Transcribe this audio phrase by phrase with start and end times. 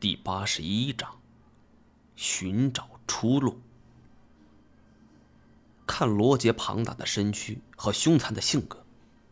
[0.00, 1.14] 第八十一章：
[2.16, 3.60] 寻找出路。
[5.86, 8.82] 看罗杰庞大的身躯和凶残的性格，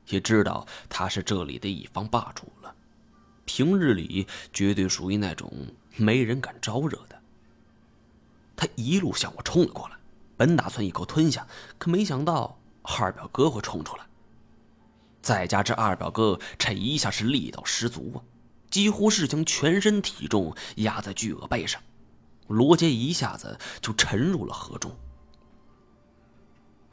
[0.09, 2.75] 也知道他是这里的一方霸主了。
[3.47, 5.51] 平日里绝对属于那种
[5.97, 7.19] 没人敢招惹的。
[8.55, 9.97] 他一路向我冲了过来，
[10.37, 11.47] 本打算一口吞下，
[11.79, 14.05] 可没想到二表哥会冲出来。
[15.23, 18.21] 再加之二表哥这一下是力道十足啊！
[18.71, 21.83] 几乎是将全身体重压在巨鳄背上，
[22.47, 24.95] 罗杰一下子就沉入了河中。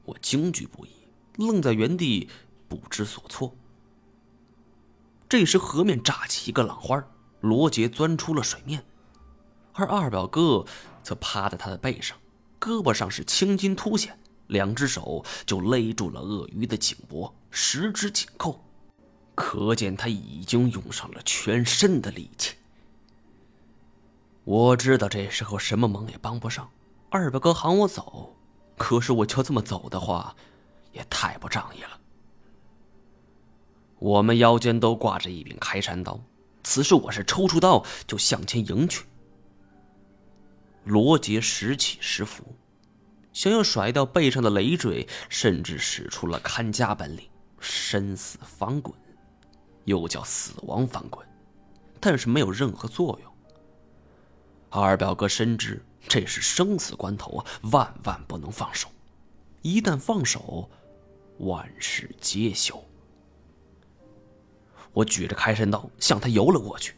[0.05, 0.91] 我惊惧不已，
[1.37, 2.29] 愣在原地
[2.67, 3.55] 不知所措。
[5.27, 7.03] 这时，河面炸起一个浪花，
[7.41, 8.85] 罗杰钻出了水面，
[9.73, 10.65] 而二表哥
[11.01, 12.17] 则趴在他的背上，
[12.59, 18.64] 胳膊上是青筋凸显，两只手就勒住了鳄鱼的颈脖，十指紧扣。
[19.35, 22.55] 可见他已经用上了全身的力气。
[24.45, 26.69] 我知道这时候什么忙也帮不上，
[27.09, 28.35] 二表哥喊我走，
[28.77, 30.35] 可是我就这么走的话，
[30.91, 31.99] 也太不仗义了。
[33.97, 36.19] 我们腰间都挂着一柄开山刀，
[36.63, 39.05] 此时我是抽出刀就向前迎去。
[40.83, 42.55] 罗杰时起时伏，
[43.33, 47.27] 想要甩掉背上的累赘，甚至使出了看家本领——
[47.59, 48.95] 生死翻滚。
[49.85, 51.25] 又叫死亡翻滚，
[51.99, 53.31] 但是没有任何作用。
[54.69, 58.89] 二表哥深知这是生死关头啊，万万不能放手，
[59.61, 60.69] 一旦放手，
[61.39, 62.83] 万事皆休。
[64.91, 66.95] 我举着开山刀向他游了过去，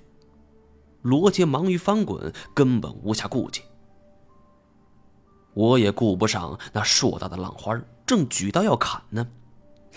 [1.01, 3.61] 罗杰忙于翻滚，根本无暇顾及。
[5.53, 9.27] 我也顾不上那硕大的浪花，正举刀要砍呢，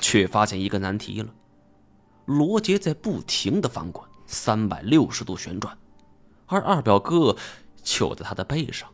[0.00, 1.34] 却发现一个难题了。
[2.30, 5.76] 罗杰在不停的翻滚，三百六十度旋转，
[6.46, 7.36] 而二表哥
[7.82, 8.88] 就在他的背上。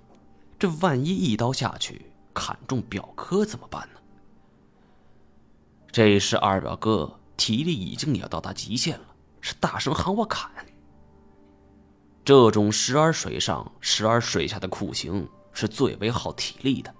[0.58, 4.00] 这万一一刀下去砍中表哥怎么办呢？
[5.92, 9.06] 这时二表哥体力已经要到达极限了，
[9.42, 10.50] 是大声喊我砍。
[12.24, 16.94] 这种时而水上时而水下的酷刑是最为耗体力的。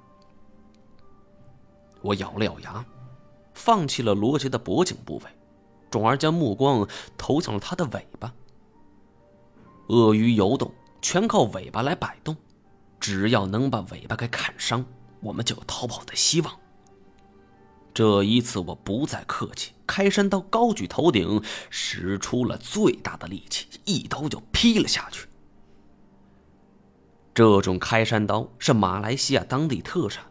[2.02, 2.84] 我咬了咬牙，
[3.54, 5.24] 放弃了罗杰的脖颈部位。
[5.90, 6.86] 转而将目光
[7.16, 8.34] 投向了他的尾巴。
[9.88, 12.36] 鳄鱼游动，全靠尾巴来摆动，
[12.98, 14.84] 只要能把尾巴给砍伤，
[15.20, 16.58] 我们就有逃跑的希望。
[17.94, 25.26] 这一次我不再客气，开山刀高举头顶，使出了最大的力气，一刀就劈了下去。
[27.32, 30.24] 这种开山刀是马来西亚当地特产，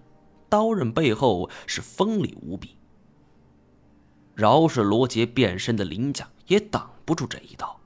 [0.50, 2.78] 刀刃背后是锋利无比。
[4.36, 7.80] 饶是罗杰变身的鳞甲也挡不住这一刀。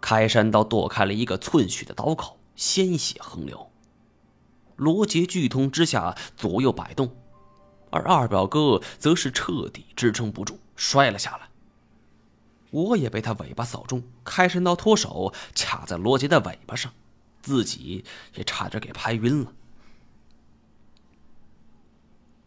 [0.00, 3.70] 开山刀剁开了一个寸许的刀口，鲜血横流。
[4.76, 7.16] 罗杰剧痛之下左右摆动，
[7.90, 11.48] 而二表哥则是彻底支撑不住，摔了下来。
[12.70, 16.92] 我也被他尾巴扫中，开山刀脱手卡在罗杰的尾巴上，
[17.42, 18.04] 自己
[18.34, 19.52] 也差点给拍晕了。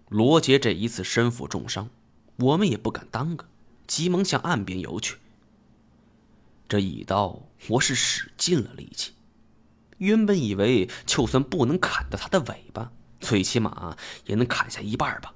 [0.09, 1.89] 罗杰这一次身负重伤。
[2.37, 3.45] 我们也不敢耽搁，
[3.87, 5.17] 急忙向岸边游去。
[6.67, 9.13] 这一刀，我是使尽了力气。
[9.97, 15.35] 原本以为就算不能砍到他的尾巴，最起码也能砍下一半吧，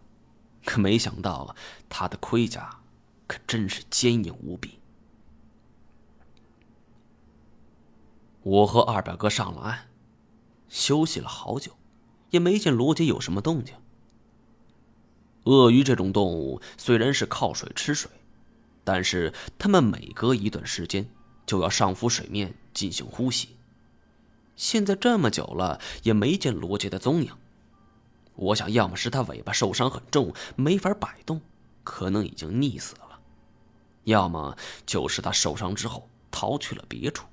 [0.64, 1.56] 可没想到
[1.88, 2.80] 他的盔甲
[3.28, 4.80] 可真是坚硬无比。
[8.42, 9.90] 我和二表哥上了岸，
[10.70, 11.74] 休息了好久，
[12.32, 13.76] 也没见罗杰有什么动静。
[15.46, 18.12] 鳄鱼这种动物虽然是靠水吃水，
[18.84, 21.08] 但是它们每隔一段时间
[21.46, 23.50] 就要上浮水面进行呼吸。
[24.56, 27.32] 现在这么久了也没见罗杰的踪影，
[28.36, 31.42] 我想要么是他尾巴受伤很重没法摆动，
[31.84, 33.20] 可能已经溺死了；
[34.06, 37.26] 要么就是他受伤之后逃去了别处。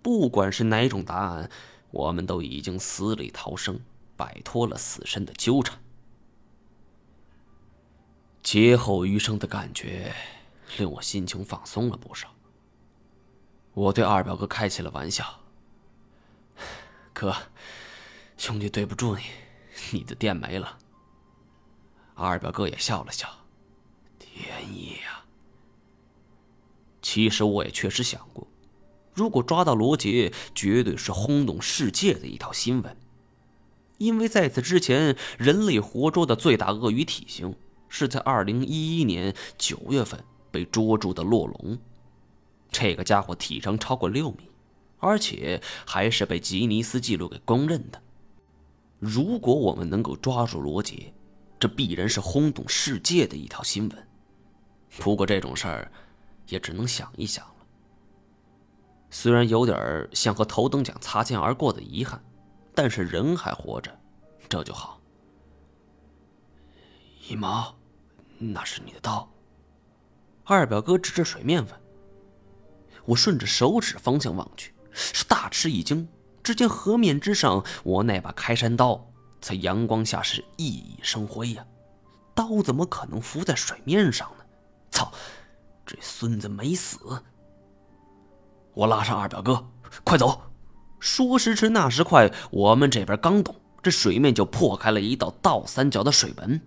[0.00, 1.50] 不管是哪种答案，
[1.90, 3.80] 我们都已经死里逃生，
[4.16, 5.78] 摆脱了死神的纠缠。
[8.42, 10.14] 劫后余生的感觉，
[10.78, 12.34] 令我心情放松了不少。
[13.74, 15.40] 我对二表哥开起了玩笑
[17.12, 17.34] ：“哥，
[18.36, 19.22] 兄弟对不住你，
[19.92, 20.78] 你的店没了。”
[22.14, 23.28] 二表哥也笑了笑
[24.18, 25.24] ：“天意呀。”
[27.02, 28.48] 其实我也确实想过，
[29.14, 32.96] 如果抓到罗杰，绝对是轰动世界的一条新闻，
[33.98, 37.54] 因为在此之前，人类活捉的最大鳄鱼体型。
[37.88, 41.78] 是在二零一一年九月份被捉住的洛龙，
[42.70, 44.50] 这个家伙体长超过六米，
[44.98, 48.02] 而且还是被吉尼斯纪录给公认的。
[48.98, 51.12] 如果我们能够抓住罗杰，
[51.60, 54.08] 这必然是轰动世界的一条新闻。
[54.98, 55.92] 不过这种事儿，
[56.48, 57.54] 也只能想一想了。
[59.10, 62.22] 虽然有点像和头等奖擦肩而过的遗憾，
[62.74, 63.96] 但是人还活着，
[64.48, 65.00] 这就好。
[67.28, 67.77] 一毛，
[68.38, 69.28] 那是你的刀。
[70.44, 71.74] 二表哥指着水面问。
[73.04, 76.08] 我顺着手指方向望去，是大吃一惊。
[76.42, 79.06] 只见河面之上，我那把开山刀
[79.40, 81.66] 在阳光下是熠熠生辉呀！
[82.34, 84.44] 刀怎么可能浮在水面上呢？
[84.90, 85.12] 操！
[85.84, 86.98] 这孙子没死！
[88.74, 89.66] 我拉上二表哥，
[90.04, 90.40] 快走！
[91.00, 96.60] 说时迟，那时快，我们这边刚动，这水面就破开了一道倒三角的水纹，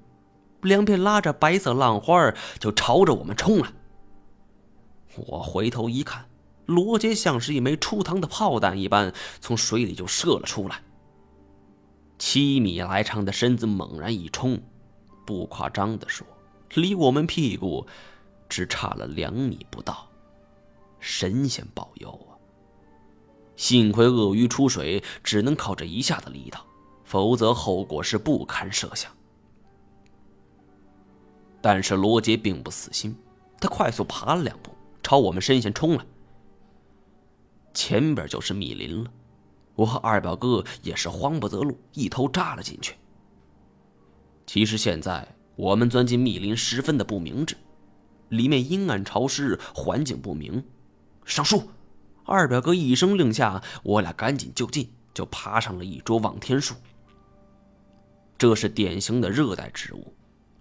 [0.62, 3.72] 两片拉着白色浪花就朝着我们冲来。
[5.16, 6.26] 我回头一看。
[6.68, 9.12] 罗杰像是一枚出膛的炮弹一般，
[9.42, 10.82] 从水里就射了出来。
[12.18, 14.58] 七米来长的身子猛然一冲，
[15.26, 16.26] 不夸张的说，
[16.76, 17.86] 离我们屁股
[18.48, 20.08] 只差了两米不到。
[21.00, 22.38] 神仙保佑啊！
[23.58, 26.66] 幸亏鳄鱼出水只能靠这一下的力道，
[27.04, 29.12] 否则后果是不堪设想。
[31.62, 33.16] 但是罗杰并不死心，
[33.60, 34.72] 他快速爬了两步，
[35.04, 36.06] 朝我们身前冲来。
[37.74, 39.12] 前边就是密林了，
[39.76, 42.96] 我和二表哥也是慌不择路，一头扎了进去。
[44.46, 47.56] 其实现在我们钻进密林十分的不明智，
[48.30, 50.64] 里面阴暗潮湿，环境不明。
[51.24, 51.70] 上树！
[52.26, 56.76] 二表哥一声令下，我俩赶紧就近，就爬上了一株望天树。
[58.38, 60.14] 这是典型的热带植物，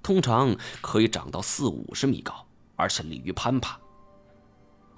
[0.02, 3.78] 通常可以长到四五十米高，而且利于攀爬。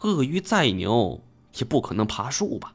[0.00, 1.22] 鳄鱼再牛。
[1.58, 2.72] 也不可能爬树吧？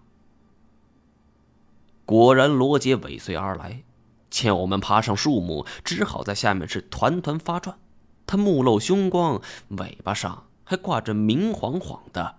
[2.05, 3.81] 果然，罗杰尾随而来，
[4.29, 7.79] 见我们爬上树木，只好在下面是团团发转。
[8.27, 12.35] 他目露凶光，尾巴上还挂着明晃晃的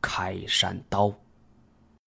[0.00, 1.12] 开山刀。